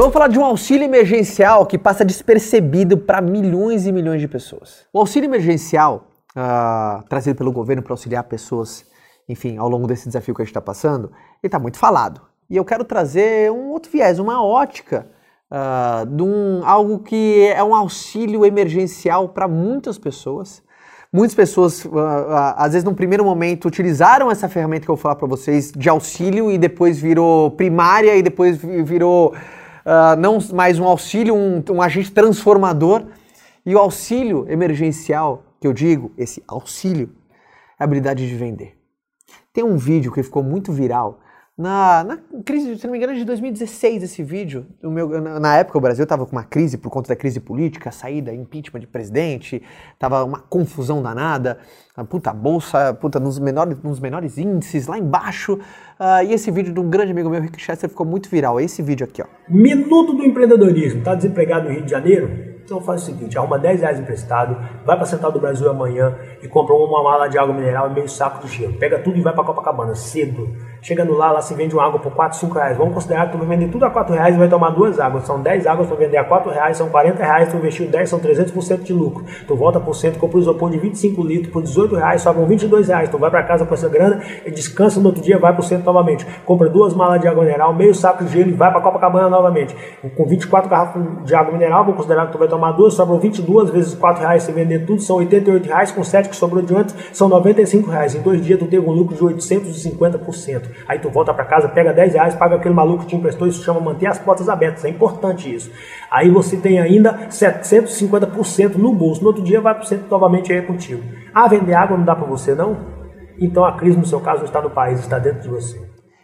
[0.00, 4.26] Eu vou falar de um auxílio emergencial que passa despercebido para milhões e milhões de
[4.26, 4.86] pessoas.
[4.90, 8.86] O auxílio emergencial, uh, trazido pelo governo para auxiliar pessoas,
[9.28, 11.08] enfim, ao longo desse desafio que a gente está passando,
[11.42, 12.22] ele está muito falado.
[12.48, 15.06] E eu quero trazer um outro viés, uma ótica
[15.50, 20.62] uh, de um, algo que é um auxílio emergencial para muitas pessoas.
[21.12, 21.92] Muitas pessoas, uh,
[22.56, 25.90] às vezes, num primeiro momento, utilizaram essa ferramenta que eu vou falar para vocês de
[25.90, 29.34] auxílio e depois virou primária e depois virou
[30.18, 33.04] não mais um auxílio, um, um agente transformador.
[33.64, 37.10] E o auxílio emergencial, que eu digo, esse auxílio,
[37.78, 38.78] é a habilidade de vender.
[39.52, 41.20] Tem um vídeo que ficou muito viral
[41.60, 44.64] na, na, crise, se não me engano, de 2016 esse vídeo.
[44.82, 47.38] O meu, na, na época o Brasil estava com uma crise por conta da crise
[47.38, 49.62] política, saída, impeachment de presidente,
[49.98, 51.58] tava uma confusão danada,
[51.94, 55.54] a puta bolsa, puta nos menores, nos menores índices, lá embaixo.
[56.00, 58.58] Uh, e esse vídeo de um grande amigo meu, Rick Chester, ficou muito viral.
[58.58, 59.26] É esse vídeo aqui, ó.
[59.46, 61.02] Minuto do empreendedorismo.
[61.02, 62.50] Tá desempregado no Rio de Janeiro?
[62.64, 66.46] Então faz o seguinte, arruma 10 reais emprestado, vai para Central do Brasil amanhã e
[66.46, 68.74] compra uma mala de água mineral e meio saco de gelo.
[68.74, 70.48] Pega tudo e vai para Copacabana, cedo.
[70.82, 72.76] Chegando lá, lá se vende uma água por 4, 5 reais.
[72.76, 75.24] Vamos considerar que tu vai vender tudo a 4 reais e vai tomar duas águas.
[75.24, 78.18] São 10 águas para vender a 4 reais, são 40 reais, tu investiu 10, são
[78.18, 79.24] 300% de lucro.
[79.46, 82.88] Tu volta por cento, compra o isopor de 25 litros por 18 reais, sobram 22
[82.88, 83.10] reais.
[83.10, 85.84] Tu vai para casa com essa grana e descansa no outro dia, vai pro centro
[85.84, 86.26] novamente.
[86.46, 89.76] Compra duas malas de água mineral, meio saco de gelo e vai para Copacabana novamente.
[90.16, 93.68] Com 24 garrafas de água mineral, vamos considerar que tu vai tomar duas, sobram 22
[93.68, 96.94] vezes 4 reais, se vender tudo, são 88 reais, com 7 que sobrou de antes,
[97.12, 98.14] são 95 reais.
[98.14, 100.69] Em dois dias tu teve um lucro de 850%.
[100.86, 103.64] Aí tu volta para casa, pega 10 reais, paga aquele maluco que te emprestou, isso
[103.64, 105.70] chama manter as portas abertas, é importante isso.
[106.10, 110.52] Aí você tem ainda 750% no bolso, no outro dia vai para o centro novamente
[110.52, 111.02] aí contigo.
[111.34, 112.76] Ah, vender água não dá para você não?
[113.38, 115.80] Então a crise no seu caso não está no país, está dentro de você.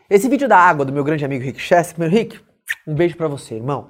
[0.08, 2.38] Esse vídeo da água do meu grande amigo Rick Chester, meu Rick,
[2.86, 3.88] um beijo para você, irmão.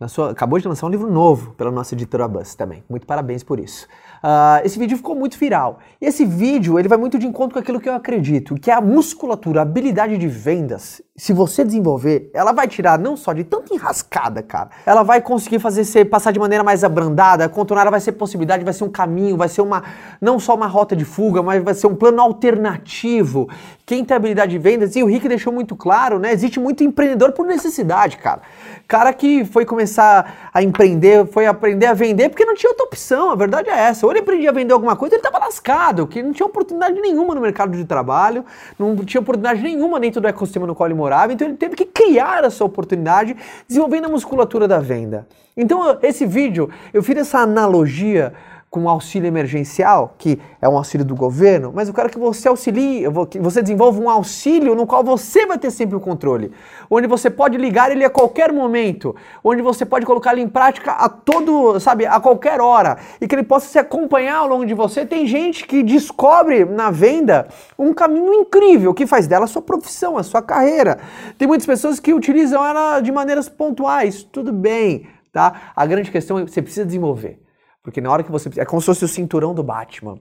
[0.00, 2.84] Acabou de lançar um livro novo pela nossa editora Buzz também.
[2.88, 3.88] Muito parabéns por isso.
[4.22, 5.80] Uh, esse vídeo ficou muito viral.
[6.00, 8.74] E esse vídeo ele vai muito de encontro com aquilo que eu acredito, que é
[8.74, 11.02] a musculatura, a habilidade de vendas.
[11.16, 14.70] Se você desenvolver, ela vai tirar não só de tanta enrascada, cara.
[14.86, 18.72] Ela vai conseguir fazer você passar de maneira mais abrandada, contornar vai ser possibilidade, vai
[18.72, 19.82] ser um caminho, vai ser uma
[20.20, 23.48] não só uma rota de fuga, mas vai ser um plano alternativo.
[23.84, 26.32] Quem tem habilidade de vendas, e o Rick deixou muito claro, né?
[26.32, 28.42] Existe muito empreendedor por necessidade, cara.
[28.86, 33.30] Cara que foi começar a empreender, foi aprender a vender porque não tinha outra opção.
[33.30, 34.04] A verdade é essa.
[34.04, 37.34] Ou ele aprendia a vender alguma coisa, ele estava lascado, que não tinha oportunidade nenhuma
[37.34, 38.44] no mercado de trabalho,
[38.78, 41.84] não tinha oportunidade nenhuma dentro do ecossistema no qual ele morava, então ele teve que
[41.84, 45.26] criar essa oportunidade desenvolvendo a musculatura da venda.
[45.56, 48.32] Então, esse vídeo, eu fiz essa analogia
[48.70, 53.04] com auxílio emergencial, que é um auxílio do governo, mas eu quero que você auxilie,
[53.30, 56.52] que você desenvolva um auxílio no qual você vai ter sempre o controle,
[56.90, 60.92] onde você pode ligar ele a qualquer momento, onde você pode colocar ele em prática
[60.92, 64.74] a todo, sabe, a qualquer hora, e que ele possa se acompanhar ao longo de
[64.74, 65.06] você.
[65.06, 70.18] Tem gente que descobre na venda um caminho incrível que faz dela a sua profissão,
[70.18, 70.98] a sua carreira.
[71.38, 75.72] Tem muitas pessoas que utilizam ela de maneiras pontuais, tudo bem, tá?
[75.74, 77.47] A grande questão é que você precisa desenvolver.
[77.88, 78.50] Porque na hora que você.
[78.58, 80.18] É como se fosse o cinturão do Batman.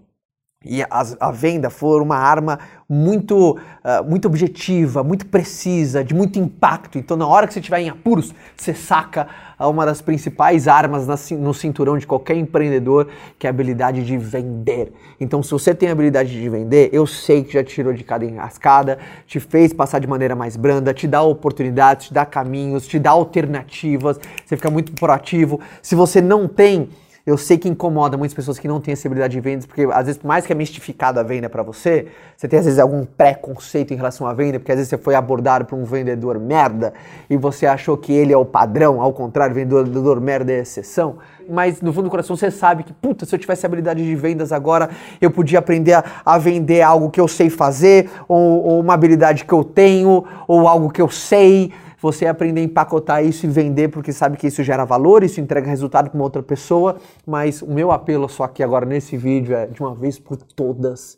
[0.65, 0.87] E a,
[1.19, 6.97] a venda for uma arma muito, uh, muito objetiva, muito precisa, de muito impacto.
[6.97, 9.27] Então, na hora que você estiver em apuros, você saca
[9.59, 13.07] uma das principais armas na, no cinturão de qualquer empreendedor,
[13.37, 14.93] que é a habilidade de vender.
[15.19, 18.03] Então, se você tem a habilidade de vender, eu sei que já te tirou de
[18.03, 18.97] cada enrascada,
[19.27, 23.11] te fez passar de maneira mais branda, te dá oportunidades, te dá caminhos, te dá
[23.11, 25.59] alternativas, você fica muito proativo.
[25.83, 26.89] Se você não tem
[27.27, 30.05] eu sei que incomoda muitas pessoas que não têm essa habilidade de vendas, porque às
[30.05, 32.07] vezes, por mais que é mistificado a venda para você,
[32.37, 35.13] você tem às vezes algum preconceito em relação à venda, porque às vezes você foi
[35.13, 36.93] abordado por um vendedor merda
[37.29, 41.17] e você achou que ele é o padrão, ao contrário, vendedor merda é exceção.
[41.49, 44.53] Mas no fundo do coração você sabe que, puta, se eu tivesse habilidade de vendas
[44.53, 44.89] agora,
[45.19, 49.43] eu podia aprender a, a vender algo que eu sei fazer, ou, ou uma habilidade
[49.43, 53.89] que eu tenho, ou algo que eu sei você aprender a empacotar isso e vender,
[53.89, 56.97] porque sabe que isso gera valor, isso entrega resultado para uma outra pessoa.
[57.25, 61.17] Mas o meu apelo só aqui agora nesse vídeo é, de uma vez por todas,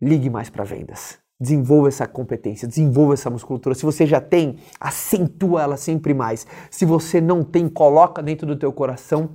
[0.00, 1.18] ligue mais para vendas.
[1.40, 3.74] Desenvolva essa competência, desenvolva essa musculatura.
[3.74, 6.46] Se você já tem, acentua ela sempre mais.
[6.70, 9.30] Se você não tem, coloca dentro do teu coração,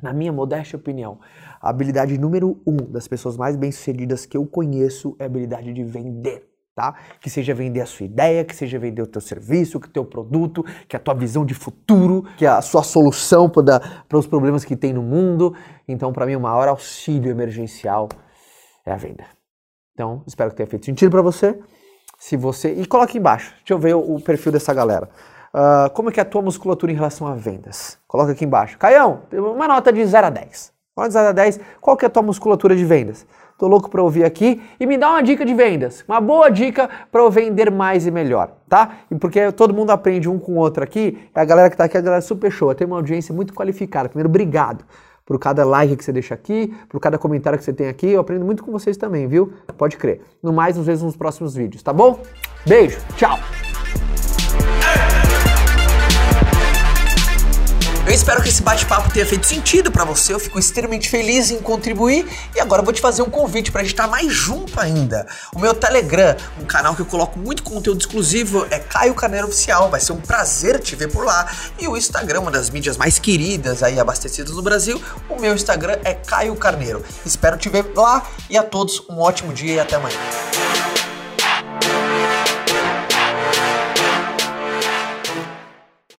[0.00, 1.18] na minha modesta opinião,
[1.60, 5.82] a habilidade número um das pessoas mais bem-sucedidas que eu conheço é a habilidade de
[5.82, 6.48] vender
[6.78, 6.94] tá?
[7.20, 10.04] Que seja vender a sua ideia, que seja vender o teu serviço, que o teu
[10.04, 14.76] produto, que a tua visão de futuro, que a sua solução para os problemas que
[14.76, 15.56] tem no mundo.
[15.88, 18.08] Então, para mim, o maior auxílio emergencial
[18.86, 19.24] é a venda.
[19.92, 21.58] Então, espero que tenha feito sentido para você.
[22.16, 23.52] Se você e coloque embaixo.
[23.58, 25.08] Deixa eu ver o, perfil dessa galera.
[25.52, 27.98] Uh, como é que é a tua musculatura em relação a vendas?
[28.06, 28.78] Coloca aqui embaixo.
[28.78, 30.72] Caião, uma nota de 0 a 10.
[30.96, 33.26] Nota de 0 a 10, qual que é a tua musculatura de vendas?
[33.58, 36.88] Tô louco para ouvir aqui e me dá uma dica de vendas, uma boa dica
[37.10, 38.98] para eu vender mais e melhor, tá?
[39.10, 41.84] E porque todo mundo aprende um com o outro aqui, é a galera que tá
[41.84, 44.08] aqui, a galera super show, tem uma audiência muito qualificada.
[44.08, 44.84] Primeiro, obrigado
[45.26, 48.08] por cada like que você deixa aqui, por cada comentário que você tem aqui.
[48.08, 49.52] Eu aprendo muito com vocês também, viu?
[49.76, 50.22] Pode crer.
[50.42, 52.20] No mais, nos vemos nos próximos vídeos, tá bom?
[52.64, 53.67] Beijo, tchau!
[58.08, 60.32] Eu espero que esse bate-papo tenha feito sentido para você.
[60.32, 62.26] Eu fico extremamente feliz em contribuir.
[62.56, 65.26] E agora vou te fazer um convite para a gente estar mais junto ainda.
[65.54, 69.90] O meu Telegram, um canal que eu coloco muito conteúdo exclusivo, é Caio Carneiro Oficial.
[69.90, 71.52] Vai ser um prazer te ver por lá.
[71.78, 75.98] E o Instagram, uma das mídias mais queridas aí abastecidas no Brasil, o meu Instagram
[76.02, 77.04] é Caio Carneiro.
[77.26, 80.16] Espero te ver lá e a todos um ótimo dia e até amanhã.